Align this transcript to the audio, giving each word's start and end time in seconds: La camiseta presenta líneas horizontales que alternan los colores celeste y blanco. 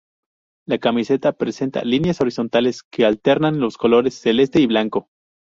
La 0.67 0.79
camiseta 0.79 1.31
presenta 1.31 1.83
líneas 1.85 2.21
horizontales 2.21 2.81
que 2.81 3.05
alternan 3.05 3.59
los 3.59 3.77
colores 3.77 4.15
celeste 4.19 4.59
y 4.59 4.65
blanco. 4.65 5.09